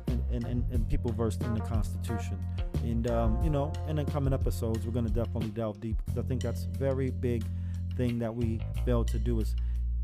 and, 0.07 0.45
and, 0.45 0.65
and, 0.71 0.89
people 0.89 1.13
versed 1.13 1.43
in 1.43 1.55
the 1.55 1.61
Constitution. 1.61 2.39
And, 2.83 3.11
um, 3.11 3.43
you 3.43 3.51
know, 3.51 3.73
and 3.89 3.99
in 3.99 4.07
coming 4.07 4.33
episodes, 4.33 4.87
we're 4.87 4.93
going 4.93 5.07
to 5.07 5.13
definitely 5.13 5.51
delve 5.51 5.81
deep 5.81 5.97
because 6.05 6.25
I 6.25 6.27
think 6.27 6.43
that's 6.43 6.65
a 6.65 6.79
very 6.79 7.11
big 7.11 7.45
thing 7.97 8.19
that 8.21 8.35
we 8.35 8.61
fail 8.85 9.05
to 9.05 9.19
do 9.19 9.41
is 9.41 9.55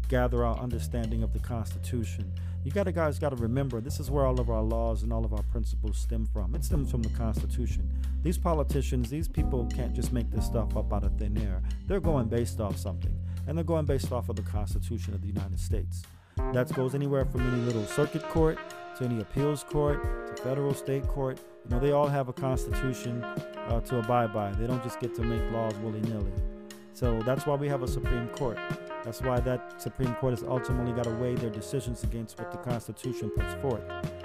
gather 0.09 0.45
our 0.45 0.59
understanding 0.59 1.23
of 1.23 1.33
the 1.33 1.39
Constitution. 1.39 2.33
You 2.65 2.73
got 2.73 2.85
to 2.85 2.93
guys 2.93 3.19
got 3.19 3.31
to 3.31 3.37
remember 3.37 3.81
this 3.81 4.01
is 4.01 4.11
where 4.11 4.27
all 4.27 4.41
of 4.41 4.51
our 4.51 4.63
laws 4.63 5.03
and 5.03 5.13
all 5.13 5.25
of 5.25 5.33
our 5.33 5.43
principles 5.45 5.97
stem 5.97 6.27
from. 6.27 6.55
It 6.55 6.65
stems 6.65 6.91
from 6.91 7.03
the 7.03 7.11
Constitution. 7.11 7.89
These 8.23 8.39
politicians, 8.39 9.11
these 9.11 9.29
people 9.29 9.67
can't 9.75 9.95
just 9.95 10.13
make 10.13 10.31
this 10.31 10.47
stuff 10.47 10.77
up 10.77 10.93
out 10.93 11.05
of 11.05 11.17
thin 11.19 11.39
air. 11.39 11.63
They're 11.87 12.01
going 12.01 12.27
based 12.27 12.61
off 12.61 12.77
something, 12.77 13.15
and 13.47 13.57
they're 13.57 13.65
going 13.65 13.87
based 13.87 14.13
off 14.13 14.29
of 14.29 14.37
the 14.37 14.43
Constitution 14.43 15.15
of 15.15 15.23
the 15.23 15.29
United 15.29 15.61
States. 15.61 16.03
That 16.53 16.73
goes 16.75 16.95
anywhere 16.95 17.25
from 17.25 17.47
any 17.53 17.61
little 17.63 17.85
circuit 17.85 18.23
court 18.23 18.59
to 18.99 19.05
any 19.05 19.21
appeals 19.21 19.63
court 19.63 20.37
to 20.37 20.43
federal, 20.43 20.75
state 20.75 21.07
court. 21.07 21.39
You 21.65 21.75
know, 21.75 21.81
they 21.81 21.93
all 21.93 22.09
have 22.09 22.29
a 22.29 22.33
constitution 22.33 23.23
uh, 23.23 23.81
to 23.83 23.99
abide 23.99 24.33
by. 24.33 24.51
They 24.53 24.67
don't 24.67 24.83
just 24.83 25.01
get 25.01 25.15
to 25.17 25.23
make 25.23 25.43
laws 25.53 25.75
willy 25.77 26.01
nilly. 26.01 26.33
So 26.95 27.23
that's 27.23 27.47
why 27.47 27.55
we 27.55 27.69
have 27.69 27.83
a 27.83 27.89
Supreme 27.89 28.29
Court. 28.29 28.59
That's 29.05 29.23
why 29.23 29.39
that 29.41 29.81
Supreme 29.81 30.15
Court 30.17 30.33
has 30.33 30.43
ultimately 30.43 30.93
got 30.93 31.05
to 31.05 31.11
weigh 31.11 31.35
their 31.37 31.51
decisions 31.51 32.03
against 32.03 32.39
what 32.39 32.51
the 32.51 32.59
Constitution 32.59 33.31
puts 33.31 33.55
forth. 33.63 33.83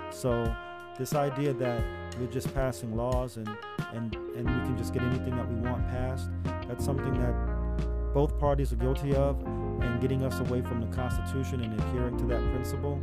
So 0.09 0.51
this 0.97 1.13
idea 1.13 1.53
that 1.53 1.83
we're 2.19 2.27
just 2.27 2.53
passing 2.53 2.95
laws 2.95 3.37
and, 3.37 3.47
and, 3.93 4.15
and 4.35 4.45
we 4.47 4.65
can 4.65 4.77
just 4.77 4.93
get 4.93 5.03
anything 5.03 5.35
that 5.35 5.47
we 5.51 5.55
want 5.69 5.87
passed, 5.89 6.29
that's 6.67 6.83
something 6.83 7.13
that 7.19 8.13
both 8.13 8.39
parties 8.39 8.71
are 8.73 8.77
guilty 8.77 9.15
of 9.15 9.43
and 9.83 10.01
getting 10.01 10.23
us 10.23 10.39
away 10.39 10.61
from 10.61 10.81
the 10.81 10.87
Constitution 10.95 11.61
and 11.61 11.79
adhering 11.79 12.17
to 12.17 12.25
that 12.25 12.41
principle, 12.51 13.01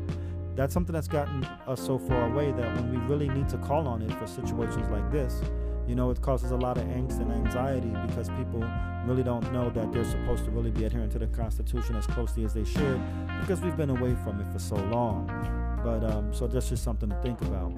that's 0.56 0.74
something 0.74 0.92
that's 0.92 1.08
gotten 1.08 1.44
us 1.66 1.80
so 1.80 1.98
far 1.98 2.30
away 2.30 2.52
that 2.52 2.76
when 2.76 2.90
we 2.90 2.96
really 3.06 3.28
need 3.28 3.48
to 3.48 3.58
call 3.58 3.86
on 3.86 4.02
it 4.02 4.12
for 4.18 4.26
situations 4.26 4.88
like 4.90 5.10
this, 5.10 5.40
you 5.86 5.94
know, 5.94 6.10
it 6.10 6.20
causes 6.20 6.50
a 6.50 6.56
lot 6.56 6.76
of 6.76 6.84
angst 6.84 7.20
and 7.20 7.32
anxiety 7.32 7.90
because 8.06 8.28
people 8.30 8.62
really 9.06 9.22
don't 9.22 9.50
know 9.52 9.70
that 9.70 9.92
they're 9.92 10.04
supposed 10.04 10.44
to 10.44 10.50
really 10.50 10.70
be 10.70 10.84
adhering 10.84 11.10
to 11.10 11.18
the 11.18 11.26
Constitution 11.28 11.96
as 11.96 12.06
closely 12.06 12.44
as 12.44 12.54
they 12.54 12.64
should 12.64 13.00
because 13.40 13.60
we've 13.60 13.76
been 13.76 13.90
away 13.90 14.14
from 14.22 14.40
it 14.40 14.52
for 14.52 14.58
so 14.58 14.76
long. 14.76 15.26
But 15.82 16.04
um, 16.04 16.32
so 16.32 16.46
that's 16.46 16.68
just 16.68 16.84
something 16.84 17.08
to 17.08 17.16
think 17.22 17.40
about. 17.42 17.72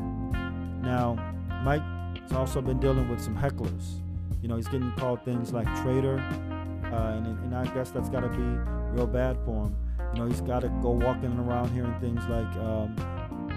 Now, 0.82 1.14
Mike 1.62 1.82
has 2.22 2.32
also 2.32 2.60
been 2.60 2.80
dealing 2.80 3.08
with 3.08 3.22
some 3.22 3.36
hecklers. 3.36 4.00
You 4.42 4.48
know, 4.48 4.56
he's 4.56 4.68
getting 4.68 4.92
called 4.96 5.24
things 5.24 5.52
like 5.52 5.66
traitor, 5.82 6.18
uh, 6.18 7.16
and, 7.16 7.26
and 7.26 7.54
I 7.54 7.64
guess 7.72 7.90
that's 7.90 8.08
got 8.08 8.20
to 8.20 8.28
be 8.28 8.81
real 8.92 9.06
bad 9.06 9.36
for 9.44 9.64
him. 9.64 9.76
You 10.14 10.20
know, 10.20 10.26
he's 10.26 10.40
got 10.40 10.60
to 10.60 10.68
go 10.82 10.90
walking 10.90 11.38
around 11.38 11.72
hearing 11.72 11.94
things 12.00 12.22
like 12.26 12.56
um, 12.56 12.94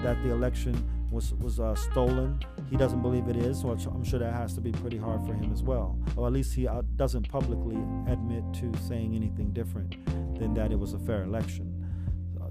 that 0.04 0.22
the 0.24 0.32
election 0.32 0.74
was 1.12 1.34
was 1.36 1.60
uh, 1.60 1.76
stolen. 1.76 2.40
He 2.70 2.78
doesn't 2.78 3.02
believe 3.02 3.28
it 3.28 3.36
is, 3.36 3.62
so 3.62 3.70
I'm 3.70 4.04
sure 4.04 4.20
that 4.20 4.34
has 4.34 4.54
to 4.56 4.62
be 4.62 4.72
pretty 4.72 4.98
hard 4.98 5.26
for 5.26 5.34
him 5.34 5.52
as 5.52 5.62
well. 5.62 5.98
Or 6.16 6.28
at 6.28 6.34
least 6.34 6.56
he 6.56 6.68
uh, 6.68 6.82
doesn't 6.96 7.30
publicly 7.30 7.78
admit 8.08 8.44
to 8.62 8.72
saying 8.88 9.16
anything 9.16 9.52
different 9.52 9.96
than 10.40 10.54
that 10.56 10.72
it 10.72 10.80
was 10.80 10.94
a 10.94 11.00
fair 11.00 11.24
election. 11.24 11.72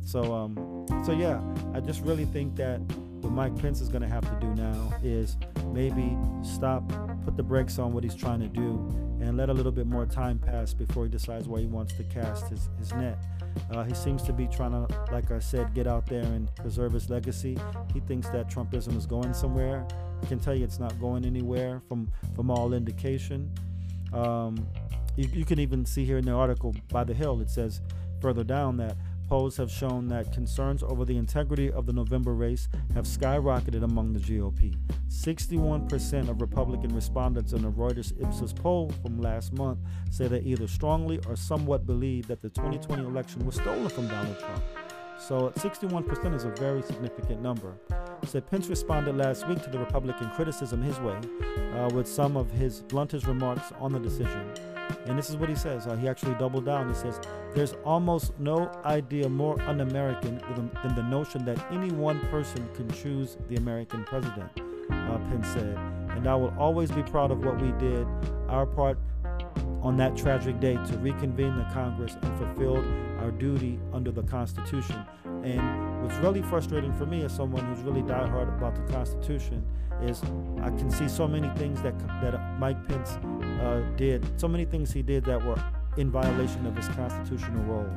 So, 0.02 0.34
um, 0.34 0.86
so 1.04 1.12
yeah, 1.12 1.40
I 1.72 1.80
just 1.80 2.02
really 2.02 2.26
think 2.26 2.56
that 2.56 2.78
what 3.22 3.32
Mike 3.32 3.58
Pence 3.58 3.80
is 3.80 3.88
going 3.88 4.02
to 4.02 4.08
have 4.08 4.22
to 4.28 4.46
do 4.46 4.54
now 4.54 4.92
is 5.02 5.36
maybe 5.72 6.16
stop, 6.42 6.82
put 7.24 7.36
the 7.36 7.42
brakes 7.42 7.78
on 7.78 7.92
what 7.92 8.04
he's 8.04 8.14
trying 8.14 8.40
to 8.40 8.48
do, 8.48 8.86
and 9.20 9.36
let 9.36 9.48
a 9.48 9.52
little 9.52 9.72
bit 9.72 9.86
more 9.86 10.06
time 10.06 10.38
pass 10.38 10.74
before 10.74 11.04
he 11.04 11.10
decides 11.10 11.48
where 11.48 11.60
he 11.60 11.66
wants 11.66 11.94
to 11.94 12.04
cast 12.04 12.48
his, 12.48 12.68
his 12.78 12.92
net. 12.92 13.18
Uh, 13.70 13.84
he 13.84 13.94
seems 13.94 14.22
to 14.22 14.32
be 14.32 14.46
trying 14.46 14.72
to, 14.72 14.86
like 15.12 15.30
I 15.30 15.38
said, 15.38 15.74
get 15.74 15.86
out 15.86 16.06
there 16.06 16.22
and 16.22 16.54
preserve 16.56 16.92
his 16.92 17.08
legacy. 17.08 17.56
He 17.92 18.00
thinks 18.00 18.28
that 18.30 18.50
Trumpism 18.50 18.96
is 18.96 19.06
going 19.06 19.32
somewhere. 19.32 19.86
I 20.22 20.26
can 20.26 20.38
tell 20.38 20.54
you 20.54 20.64
it's 20.64 20.80
not 20.80 20.98
going 21.00 21.24
anywhere 21.24 21.80
from, 21.88 22.10
from 22.34 22.50
all 22.50 22.74
indication. 22.74 23.50
Um, 24.12 24.66
you, 25.16 25.28
you 25.32 25.44
can 25.44 25.58
even 25.58 25.86
see 25.86 26.04
here 26.04 26.18
in 26.18 26.24
the 26.24 26.32
article 26.32 26.74
by 26.90 27.04
The 27.04 27.14
Hill, 27.14 27.40
it 27.40 27.50
says 27.50 27.80
further 28.20 28.44
down 28.44 28.76
that 28.78 28.96
polls 29.28 29.56
have 29.56 29.70
shown 29.70 30.08
that 30.08 30.32
concerns 30.32 30.82
over 30.82 31.04
the 31.04 31.16
integrity 31.16 31.70
of 31.70 31.86
the 31.86 31.92
November 31.92 32.34
race 32.34 32.68
have 32.94 33.04
skyrocketed 33.04 33.82
among 33.82 34.12
the 34.12 34.20
GOP. 34.20 34.76
61% 35.08 36.28
of 36.28 36.40
Republican 36.40 36.94
respondents 36.94 37.52
in 37.52 37.64
a 37.64 37.70
Reuters 37.70 38.12
Ipsos 38.22 38.52
poll 38.52 38.90
from 39.02 39.20
last 39.20 39.52
month 39.52 39.78
say 40.10 40.28
they 40.28 40.40
either 40.40 40.66
strongly 40.66 41.20
or 41.28 41.36
somewhat 41.36 41.86
believe 41.86 42.26
that 42.26 42.42
the 42.42 42.50
2020 42.50 43.02
election 43.04 43.44
was 43.46 43.56
stolen 43.56 43.88
from 43.88 44.08
Donald 44.08 44.38
Trump. 44.38 44.62
So 45.18 45.50
61% 45.56 46.34
is 46.34 46.44
a 46.44 46.50
very 46.50 46.82
significant 46.82 47.40
number. 47.40 47.74
Said 48.24 48.46
Pence 48.50 48.66
responded 48.66 49.16
last 49.16 49.46
week 49.48 49.62
to 49.62 49.70
the 49.70 49.78
Republican 49.78 50.30
criticism 50.30 50.82
his 50.82 50.98
way 51.00 51.18
uh, 51.74 51.88
with 51.94 52.08
some 52.08 52.36
of 52.36 52.50
his 52.50 52.82
bluntest 52.82 53.26
remarks 53.26 53.72
on 53.80 53.92
the 53.92 54.00
decision. 54.00 54.73
And 55.06 55.18
this 55.18 55.30
is 55.30 55.36
what 55.36 55.48
he 55.48 55.54
says. 55.54 55.86
Uh, 55.86 55.96
he 55.96 56.08
actually 56.08 56.34
doubled 56.34 56.64
down. 56.64 56.88
He 56.88 56.94
says, 56.94 57.20
There's 57.54 57.74
almost 57.84 58.38
no 58.38 58.70
idea 58.84 59.28
more 59.28 59.60
un 59.62 59.80
American 59.80 60.40
than 60.82 60.94
the 60.94 61.02
notion 61.02 61.44
that 61.44 61.58
any 61.70 61.90
one 61.90 62.20
person 62.28 62.68
can 62.74 62.90
choose 62.90 63.36
the 63.48 63.56
American 63.56 64.04
president, 64.04 64.50
uh, 64.90 65.18
Pence 65.30 65.48
said. 65.48 65.78
And 66.10 66.26
I 66.26 66.34
will 66.34 66.54
always 66.58 66.90
be 66.90 67.02
proud 67.02 67.30
of 67.30 67.44
what 67.44 67.60
we 67.60 67.72
did, 67.72 68.06
our 68.48 68.66
part 68.66 68.98
on 69.82 69.96
that 69.98 70.16
tragic 70.16 70.58
day 70.60 70.74
to 70.74 70.98
reconvene 70.98 71.56
the 71.56 71.64
Congress 71.72 72.16
and 72.22 72.38
fulfilled 72.38 72.84
our 73.20 73.30
duty 73.30 73.78
under 73.92 74.10
the 74.10 74.22
Constitution. 74.22 75.04
And 75.44 76.02
what's 76.02 76.16
really 76.16 76.42
frustrating 76.42 76.92
for 76.94 77.06
me 77.06 77.22
as 77.22 77.32
someone 77.32 77.64
who's 77.66 77.84
really 77.84 78.02
diehard 78.02 78.48
about 78.56 78.74
the 78.74 78.92
Constitution 78.92 79.64
is 80.02 80.22
I 80.62 80.70
can 80.70 80.90
see 80.90 81.08
so 81.08 81.28
many 81.28 81.48
things 81.58 81.82
that 81.82 81.98
that 82.22 82.58
Mike 82.58 82.82
Pence 82.88 83.10
uh, 83.60 83.82
did, 83.96 84.24
so 84.40 84.48
many 84.48 84.64
things 84.64 84.92
he 84.92 85.02
did 85.02 85.24
that 85.24 85.44
were 85.44 85.62
in 85.96 86.10
violation 86.10 86.66
of 86.66 86.76
his 86.76 86.88
constitutional 86.88 87.62
role. 87.64 87.90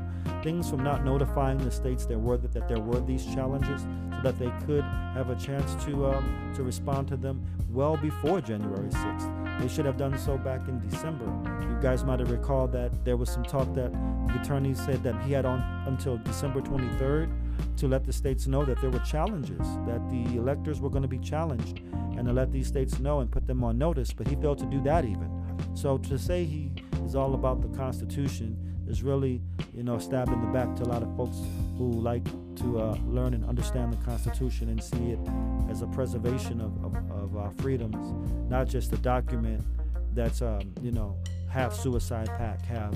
Things 0.43 0.69
from 0.69 0.83
not 0.83 1.03
notifying 1.03 1.57
the 1.57 1.71
states 1.71 2.05
there 2.05 2.19
were 2.19 2.37
that, 2.37 2.51
that 2.51 2.67
there 2.67 2.79
were 2.79 2.99
these 2.99 3.25
challenges, 3.33 3.81
so 3.81 4.21
that 4.23 4.37
they 4.37 4.51
could 4.65 4.83
have 4.83 5.29
a 5.29 5.35
chance 5.35 5.83
to 5.85 6.05
um, 6.07 6.51
to 6.55 6.63
respond 6.63 7.07
to 7.07 7.17
them 7.17 7.41
well 7.71 7.97
before 7.97 8.41
January 8.41 8.89
6th. 8.89 9.46
They 9.59 9.67
should 9.67 9.85
have 9.85 9.97
done 9.97 10.17
so 10.17 10.37
back 10.37 10.67
in 10.67 10.79
December. 10.87 11.25
You 11.61 11.77
guys 11.81 12.03
might 12.03 12.19
have 12.19 12.29
recalled 12.29 12.71
that 12.73 12.91
there 13.03 13.17
was 13.17 13.29
some 13.29 13.43
talk 13.43 13.73
that 13.75 13.91
the 14.27 14.39
attorney 14.41 14.73
said 14.73 15.01
that 15.03 15.19
he 15.23 15.33
had 15.33 15.45
on 15.45 15.61
until 15.87 16.17
December 16.17 16.61
23rd 16.61 17.31
to 17.77 17.87
let 17.87 18.05
the 18.05 18.13
states 18.13 18.47
know 18.47 18.63
that 18.65 18.79
there 18.81 18.89
were 18.89 18.99
challenges, 18.99 19.65
that 19.87 20.01
the 20.09 20.37
electors 20.37 20.79
were 20.79 20.89
going 20.89 21.01
to 21.01 21.07
be 21.07 21.19
challenged, 21.19 21.79
and 22.17 22.25
to 22.25 22.33
let 22.33 22.51
these 22.51 22.67
states 22.67 22.99
know 22.99 23.19
and 23.19 23.31
put 23.31 23.47
them 23.47 23.63
on 23.63 23.77
notice. 23.77 24.13
But 24.13 24.27
he 24.27 24.35
failed 24.35 24.59
to 24.59 24.65
do 24.65 24.81
that 24.83 25.05
even. 25.05 25.29
So 25.73 25.97
to 25.99 26.17
say 26.17 26.43
he 26.43 26.71
is 27.03 27.15
all 27.15 27.33
about 27.33 27.61
the 27.61 27.75
Constitution 27.77 28.57
is 28.87 29.03
really, 29.03 29.41
you 29.73 29.83
know, 29.83 29.99
stab 29.99 30.29
in 30.29 30.39
the 30.41 30.47
back 30.47 30.75
to 30.77 30.83
a 30.83 30.89
lot 30.89 31.03
of 31.03 31.15
folks 31.17 31.37
who 31.77 31.91
like 31.91 32.23
to 32.57 32.79
uh, 32.79 32.97
learn 33.05 33.33
and 33.33 33.45
understand 33.45 33.93
the 33.93 33.97
Constitution 34.05 34.69
and 34.69 34.81
see 34.81 35.11
it 35.11 35.19
as 35.69 35.81
a 35.81 35.87
preservation 35.87 36.61
of, 36.61 36.73
of, 36.83 36.95
of 36.95 37.06
our 37.39 37.51
freedoms, 37.57 38.13
not 38.49 38.67
just 38.67 38.91
a 38.93 38.97
document 38.97 39.63
that's, 40.13 40.41
um, 40.41 40.73
you 40.81 40.91
know, 40.91 41.15
half 41.49 41.73
suicide 41.73 42.27
pact, 42.37 42.65
half 42.65 42.93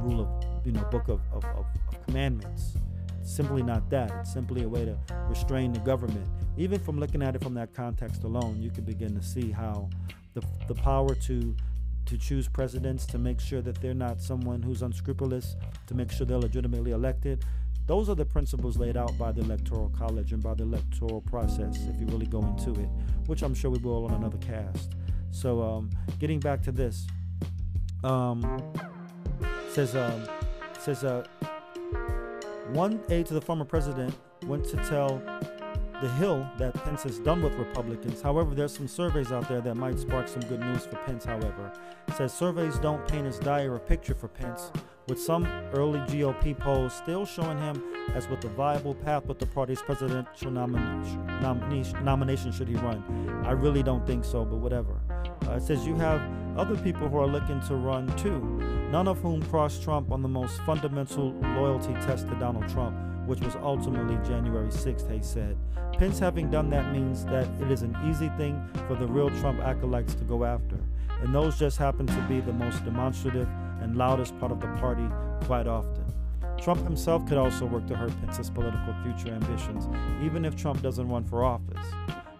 rule 0.00 0.20
of, 0.20 0.66
you 0.66 0.72
know, 0.72 0.82
book 0.90 1.08
of, 1.08 1.20
of, 1.32 1.44
of 1.44 1.66
commandments. 2.06 2.74
It's 3.20 3.34
simply 3.34 3.62
not 3.62 3.88
that. 3.90 4.12
It's 4.20 4.32
simply 4.32 4.62
a 4.62 4.68
way 4.68 4.84
to 4.84 4.96
restrain 5.28 5.72
the 5.72 5.80
government. 5.80 6.26
Even 6.56 6.78
from 6.78 6.98
looking 6.98 7.22
at 7.22 7.34
it 7.34 7.42
from 7.42 7.54
that 7.54 7.74
context 7.74 8.24
alone, 8.24 8.62
you 8.62 8.70
can 8.70 8.84
begin 8.84 9.14
to 9.14 9.22
see 9.22 9.50
how 9.50 9.88
the, 10.34 10.42
the 10.68 10.74
power 10.74 11.14
to 11.14 11.54
to 12.06 12.16
choose 12.16 12.46
presidents, 12.48 13.04
to 13.04 13.18
make 13.18 13.40
sure 13.40 13.60
that 13.60 13.80
they're 13.80 13.92
not 13.92 14.22
someone 14.22 14.62
who's 14.62 14.82
unscrupulous, 14.82 15.56
to 15.88 15.94
make 15.94 16.10
sure 16.10 16.24
they're 16.24 16.38
legitimately 16.38 16.92
elected. 16.92 17.44
Those 17.86 18.08
are 18.08 18.14
the 18.16 18.24
principles 18.24 18.76
laid 18.76 18.96
out 18.96 19.16
by 19.16 19.30
the 19.30 19.42
Electoral 19.42 19.90
College 19.90 20.32
and 20.32 20.42
by 20.42 20.54
the 20.54 20.64
electoral 20.64 21.20
process, 21.20 21.76
if 21.86 22.00
you 22.00 22.06
really 22.06 22.26
go 22.26 22.40
into 22.40 22.72
it, 22.80 22.88
which 23.26 23.42
I'm 23.42 23.54
sure 23.54 23.70
we 23.70 23.78
will 23.78 24.06
on 24.06 24.14
another 24.14 24.38
cast. 24.38 24.94
So, 25.30 25.62
um, 25.62 25.90
getting 26.18 26.40
back 26.40 26.62
to 26.62 26.72
this, 26.72 27.06
um, 28.02 28.62
says 29.70 29.94
um, 29.94 30.26
says 30.80 31.04
uh, 31.04 31.24
one 32.72 33.00
aide 33.08 33.26
to 33.26 33.34
the 33.34 33.40
former 33.40 33.64
president 33.64 34.14
went 34.46 34.64
to 34.64 34.76
tell 34.88 35.22
the 36.02 36.10
Hill 36.10 36.46
that 36.58 36.74
Pence 36.84 37.04
has 37.04 37.18
done 37.18 37.42
with 37.42 37.54
Republicans. 37.54 38.20
However, 38.20 38.54
there's 38.54 38.76
some 38.76 38.86
surveys 38.86 39.32
out 39.32 39.48
there 39.48 39.62
that 39.62 39.76
might 39.76 39.98
spark 39.98 40.28
some 40.28 40.42
good 40.42 40.60
news 40.60 40.84
for 40.84 40.96
Pence, 41.06 41.24
however. 41.24 41.72
It 42.08 42.14
says 42.14 42.34
surveys 42.34 42.78
don't 42.78 43.06
paint 43.08 43.26
as 43.26 43.38
dire 43.38 43.76
a 43.76 43.80
picture 43.80 44.14
for 44.14 44.28
Pence, 44.28 44.70
with 45.08 45.18
some 45.18 45.46
early 45.72 46.00
GOP 46.00 46.58
polls 46.58 46.92
still 46.92 47.24
showing 47.24 47.56
him 47.58 47.82
as 48.14 48.28
with 48.28 48.44
a 48.44 48.48
viable 48.48 48.94
path 48.94 49.24
with 49.24 49.38
the 49.38 49.46
party's 49.46 49.80
presidential 49.80 50.50
nomination, 50.50 52.52
should 52.52 52.68
he 52.68 52.74
run. 52.74 53.42
I 53.46 53.52
really 53.52 53.82
don't 53.82 54.06
think 54.06 54.24
so, 54.24 54.44
but 54.44 54.56
whatever. 54.56 55.00
Uh, 55.46 55.52
it 55.52 55.62
says 55.62 55.86
you 55.86 55.94
have 55.94 56.20
other 56.58 56.76
people 56.76 57.08
who 57.08 57.18
are 57.18 57.26
looking 57.26 57.60
to 57.68 57.74
run 57.74 58.14
too, 58.16 58.40
none 58.90 59.08
of 59.08 59.18
whom 59.20 59.42
crossed 59.44 59.82
Trump 59.82 60.12
on 60.12 60.20
the 60.20 60.28
most 60.28 60.60
fundamental 60.62 61.32
loyalty 61.54 61.94
test 61.94 62.28
to 62.28 62.34
Donald 62.34 62.68
Trump 62.68 62.94
which 63.26 63.40
was 63.40 63.56
ultimately 63.56 64.16
January 64.26 64.68
6th, 64.68 65.08
Heye 65.08 65.20
said. 65.20 65.56
Pence 65.98 66.18
having 66.18 66.50
done 66.50 66.70
that 66.70 66.92
means 66.92 67.24
that 67.26 67.48
it 67.60 67.70
is 67.70 67.82
an 67.82 67.96
easy 68.08 68.28
thing 68.36 68.62
for 68.86 68.94
the 68.94 69.06
real 69.06 69.30
Trump 69.40 69.60
acolytes 69.60 70.14
to 70.14 70.24
go 70.24 70.44
after, 70.44 70.78
and 71.22 71.34
those 71.34 71.58
just 71.58 71.78
happen 71.78 72.06
to 72.06 72.20
be 72.28 72.40
the 72.40 72.52
most 72.52 72.84
demonstrative 72.84 73.48
and 73.80 73.96
loudest 73.96 74.38
part 74.38 74.52
of 74.52 74.60
the 74.60 74.68
party 74.78 75.06
quite 75.44 75.66
often. 75.66 76.04
Trump 76.60 76.82
himself 76.84 77.26
could 77.26 77.38
also 77.38 77.66
work 77.66 77.86
to 77.86 77.96
hurt 77.96 78.12
Pence's 78.20 78.50
political 78.50 78.94
future 79.02 79.34
ambitions, 79.34 79.88
even 80.22 80.44
if 80.44 80.56
Trump 80.56 80.80
doesn't 80.82 81.08
run 81.08 81.24
for 81.24 81.44
office. 81.44 81.86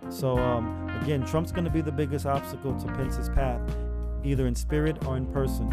So, 0.08 0.38
um, 0.38 0.88
again, 1.02 1.24
Trump's 1.26 1.52
going 1.52 1.64
to 1.64 1.70
be 1.70 1.80
the 1.80 1.92
biggest 1.92 2.26
obstacle 2.26 2.78
to 2.78 2.86
Pence's 2.94 3.28
path, 3.28 3.60
either 4.24 4.46
in 4.46 4.54
spirit 4.54 5.04
or 5.06 5.16
in 5.16 5.26
person. 5.26 5.68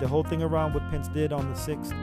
The 0.00 0.08
whole 0.08 0.24
thing 0.24 0.42
around 0.42 0.74
what 0.74 0.88
Pence 0.90 1.08
did 1.08 1.32
on 1.32 1.48
the 1.48 1.58
6th 1.58 1.94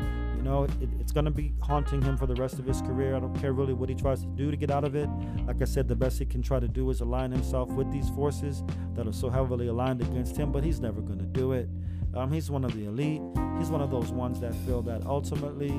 you 0.44 0.50
know, 0.50 0.64
it, 0.64 0.90
it's 1.00 1.14
going 1.14 1.24
to 1.24 1.32
be 1.32 1.54
haunting 1.62 2.02
him 2.02 2.18
for 2.18 2.26
the 2.26 2.36
rest 2.36 2.60
of 2.60 2.66
his 2.66 2.82
career. 2.82 3.16
I 3.16 3.22
don't 3.22 3.34
care 3.40 3.54
really 3.54 3.74
what 3.74 3.88
he 3.88 3.96
tries 3.96 4.20
to 4.24 4.28
do 4.28 4.52
to 4.52 4.58
get 4.58 4.72
out 4.72 4.84
of 4.84 4.94
it. 4.94 5.08
Like 5.48 5.62
I 5.62 5.66
said, 5.66 5.88
the 5.88 5.96
best 5.96 6.20
he 6.20 6.26
can 6.26 6.42
try 6.42 6.60
to 6.60 6.68
do 6.68 6.90
is 6.90 7.00
align 7.00 7.32
himself 7.32 7.70
with 7.70 7.90
these 7.94 8.10
forces 8.10 8.62
that 8.96 9.08
are 9.08 9.14
so 9.14 9.30
heavily 9.30 9.68
aligned 9.68 10.02
against 10.02 10.36
him, 10.36 10.52
but 10.52 10.62
he's 10.62 10.82
never 10.82 11.00
going 11.00 11.20
to 11.20 11.26
do 11.26 11.54
it. 11.54 11.70
Um, 12.14 12.30
he's 12.30 12.52
one 12.52 12.66
of 12.66 12.76
the 12.76 12.86
elite. 12.88 13.22
He's 13.58 13.70
one 13.70 13.80
of 13.80 13.90
those 13.90 14.12
ones 14.12 14.42
that 14.42 14.54
feel 14.66 14.82
that 14.82 15.06
ultimately 15.06 15.72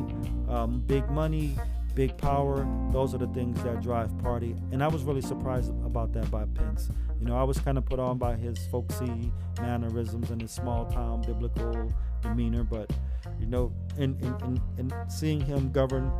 um, 0.48 0.82
big 0.86 1.10
money, 1.10 1.58
big 1.94 2.16
power, 2.16 2.66
those 2.90 3.14
are 3.14 3.18
the 3.18 3.28
things 3.28 3.62
that 3.64 3.82
drive 3.82 4.16
party. 4.22 4.56
And 4.72 4.82
I 4.82 4.88
was 4.88 5.02
really 5.02 5.20
surprised 5.20 5.72
about 5.84 6.14
that 6.14 6.30
by 6.30 6.46
Pence. 6.46 6.88
You 7.20 7.26
know, 7.26 7.36
I 7.36 7.42
was 7.42 7.58
kind 7.58 7.76
of 7.76 7.84
put 7.84 7.98
on 7.98 8.16
by 8.16 8.36
his 8.36 8.58
folksy 8.70 9.30
mannerisms 9.60 10.30
and 10.30 10.40
his 10.40 10.52
small 10.52 10.86
town 10.86 11.20
biblical 11.20 11.92
demeanor, 12.24 12.64
but 12.64 12.90
you 13.38 13.46
know, 13.46 13.72
in, 13.96 14.16
in, 14.20 14.34
in, 14.44 14.62
in 14.78 15.10
seeing 15.10 15.40
him 15.40 15.70
govern, 15.70 16.10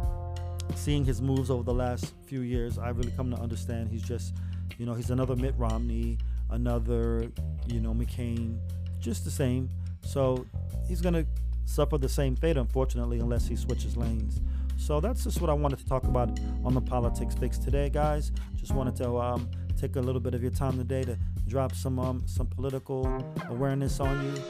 seeing 0.75 1.05
his 1.05 1.21
moves 1.21 1.51
over 1.51 1.63
the 1.63 1.75
last 1.75 2.15
few 2.27 2.41
years, 2.41 2.79
I 2.79 2.91
really 2.91 3.13
come 3.13 3.31
to 3.31 3.37
understand 3.41 3.89
he's 3.89 4.03
just, 4.03 4.35
you 4.79 4.87
know, 4.87 4.95
he's 4.95 5.11
another 5.11 5.37
Mitt 5.37 5.55
Romney, 5.57 6.19
another, 6.51 7.31
you 7.67 7.81
know, 7.81 7.93
McCain, 7.93 8.59
just 8.99 9.25
the 9.25 9.31
same. 9.31 9.69
So 10.03 10.47
he's 10.89 11.01
to 11.01 11.27
suffer 11.65 11.99
the 11.99 12.09
same 12.09 12.37
fate, 12.37 12.57
unfortunately, 12.57 13.19
unless 13.21 13.47
he 13.47 13.57
switches 13.57 13.97
lanes. 13.97 14.41
So 14.77 15.01
that's 15.01 15.25
just 15.25 15.41
what 15.41 15.51
I 15.51 15.55
wanted 15.55 15.79
to 15.79 15.87
talk 15.87 16.05
about 16.05 16.39
on 16.65 16.75
the 16.75 16.81
Politics 16.81 17.35
Fix 17.35 17.59
today, 17.59 17.89
guys. 17.89 18.33
Just 18.57 18.73
wanted 18.73 18.97
to 18.97 19.17
um, 19.19 19.49
take 19.77 19.97
a 19.97 20.01
little 20.01 20.21
bit 20.21 20.35
of 20.35 20.43
your 20.43 20.51
time 20.51 20.77
today 20.77 21.05
to 21.05 21.19
drop 21.47 21.75
some 21.75 21.99
um, 21.99 22.23
some 22.27 22.47
political 22.47 23.07
awareness 23.49 24.01
on 24.01 24.25
you. 24.25 24.43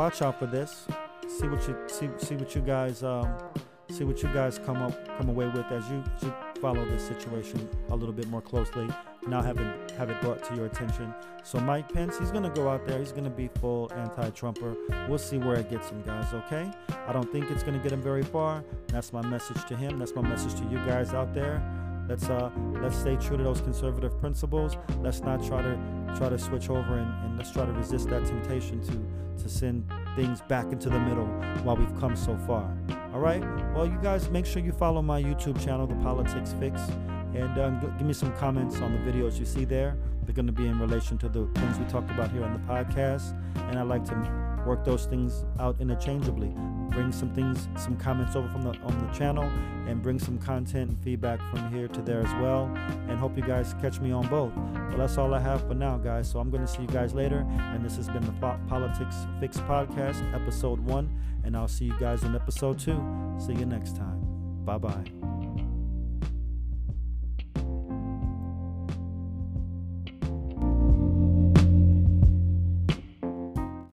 Watch 0.00 0.22
out 0.22 0.38
for 0.38 0.46
this 0.46 0.86
see 1.28 1.46
what 1.46 1.68
you 1.68 1.76
see 1.86 2.08
see 2.16 2.34
what 2.34 2.54
you 2.54 2.62
guys 2.62 3.02
um, 3.02 3.36
see 3.90 4.04
what 4.04 4.22
you 4.22 4.32
guys 4.32 4.58
come 4.58 4.80
up 4.80 4.94
come 5.18 5.28
away 5.28 5.46
with 5.46 5.70
as 5.70 5.86
you, 5.90 6.02
as 6.16 6.22
you 6.22 6.34
follow 6.58 6.82
this 6.86 7.06
situation 7.06 7.68
a 7.90 7.94
little 7.94 8.14
bit 8.14 8.26
more 8.28 8.40
closely. 8.40 8.88
Now 9.28 9.42
have 9.42 9.58
it 9.58 9.90
have 9.98 10.08
it 10.08 10.18
brought 10.22 10.42
to 10.44 10.56
your 10.56 10.64
attention. 10.64 11.12
So 11.42 11.60
Mike 11.60 11.92
Pence, 11.92 12.18
he's 12.18 12.30
gonna 12.30 12.48
go 12.48 12.70
out 12.70 12.86
there. 12.86 12.98
He's 12.98 13.12
gonna 13.12 13.28
be 13.28 13.50
full 13.60 13.92
anti-Trumper. 13.94 14.74
We'll 15.06 15.18
see 15.18 15.36
where 15.36 15.56
it 15.56 15.68
gets 15.68 15.90
him, 15.90 16.02
guys. 16.06 16.32
Okay? 16.32 16.70
I 17.06 17.12
don't 17.12 17.30
think 17.30 17.50
it's 17.50 17.62
gonna 17.62 17.78
get 17.78 17.92
him 17.92 18.00
very 18.00 18.22
far. 18.22 18.64
That's 18.86 19.12
my 19.12 19.20
message 19.20 19.66
to 19.66 19.76
him. 19.76 19.98
That's 19.98 20.14
my 20.14 20.22
message 20.22 20.54
to 20.60 20.64
you 20.70 20.78
guys 20.86 21.12
out 21.12 21.34
there. 21.34 21.62
Let's 22.10 22.28
uh 22.28 22.50
let's 22.82 22.98
stay 22.98 23.14
true 23.14 23.36
to 23.36 23.44
those 23.44 23.60
conservative 23.60 24.18
principles. 24.18 24.76
Let's 25.00 25.20
not 25.20 25.46
try 25.46 25.62
to 25.62 25.78
try 26.16 26.28
to 26.28 26.40
switch 26.40 26.68
over 26.68 26.98
and, 26.98 27.24
and 27.24 27.38
let's 27.38 27.52
try 27.52 27.64
to 27.64 27.70
resist 27.70 28.08
that 28.08 28.26
temptation 28.26 28.80
to 28.82 29.42
to 29.44 29.48
send 29.48 29.88
things 30.16 30.40
back 30.40 30.72
into 30.72 30.90
the 30.90 30.98
middle 30.98 31.26
while 31.62 31.76
we've 31.76 32.00
come 32.00 32.16
so 32.16 32.36
far. 32.48 32.76
All 33.14 33.20
right. 33.20 33.40
Well, 33.76 33.86
you 33.86 33.96
guys 34.02 34.28
make 34.28 34.44
sure 34.44 34.60
you 34.60 34.72
follow 34.72 35.02
my 35.02 35.22
YouTube 35.22 35.64
channel, 35.64 35.86
The 35.86 35.94
Politics 35.96 36.52
Fix, 36.58 36.80
and 37.32 37.56
um, 37.60 37.80
give 37.96 38.06
me 38.06 38.12
some 38.12 38.32
comments 38.32 38.80
on 38.80 38.92
the 38.92 38.98
videos 39.08 39.38
you 39.38 39.44
see 39.44 39.64
there. 39.64 39.96
They're 40.24 40.34
going 40.34 40.46
to 40.46 40.52
be 40.52 40.66
in 40.66 40.80
relation 40.80 41.16
to 41.18 41.28
the 41.28 41.46
things 41.54 41.78
we 41.78 41.84
talked 41.84 42.10
about 42.10 42.32
here 42.32 42.42
on 42.42 42.52
the 42.52 42.58
podcast, 42.58 43.38
and 43.68 43.78
I 43.78 43.82
like 43.82 44.04
to 44.06 44.49
work 44.66 44.84
those 44.84 45.06
things 45.06 45.44
out 45.58 45.80
interchangeably. 45.80 46.54
Bring 46.90 47.12
some 47.12 47.32
things, 47.34 47.68
some 47.76 47.96
comments 47.96 48.36
over 48.36 48.48
from 48.48 48.62
the 48.62 48.70
on 48.80 49.06
the 49.06 49.12
channel, 49.12 49.44
and 49.86 50.02
bring 50.02 50.18
some 50.18 50.38
content 50.38 50.90
and 50.90 51.02
feedback 51.02 51.40
from 51.50 51.72
here 51.72 51.88
to 51.88 52.02
there 52.02 52.20
as 52.20 52.32
well. 52.42 52.64
And 53.08 53.18
hope 53.18 53.36
you 53.36 53.42
guys 53.42 53.74
catch 53.80 54.00
me 54.00 54.12
on 54.12 54.26
both. 54.28 54.54
Well, 54.56 54.98
that's 54.98 55.18
all 55.18 55.34
I 55.34 55.40
have 55.40 55.66
for 55.66 55.74
now, 55.74 55.98
guys. 55.98 56.30
So 56.30 56.40
I'm 56.40 56.50
going 56.50 56.66
to 56.66 56.72
see 56.72 56.82
you 56.82 56.88
guys 56.88 57.14
later. 57.14 57.46
And 57.58 57.84
this 57.84 57.96
has 57.96 58.08
been 58.08 58.24
the 58.24 58.32
Politics 58.68 59.16
Fix 59.38 59.58
Podcast, 59.58 60.34
episode 60.34 60.80
one. 60.80 61.16
And 61.44 61.56
I'll 61.56 61.68
see 61.68 61.86
you 61.86 61.98
guys 61.98 62.22
in 62.24 62.34
episode 62.34 62.78
two. 62.78 63.02
See 63.38 63.54
you 63.54 63.66
next 63.66 63.96
time. 63.96 64.20
Bye 64.64 64.78
bye. 64.78 65.29